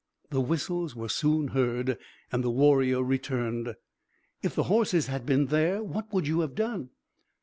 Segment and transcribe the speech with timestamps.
[0.31, 1.95] The whistles were soon heard,
[2.31, 3.75] and the warrior returned.
[4.41, 6.89] "If the horses had been there, what would you have done?"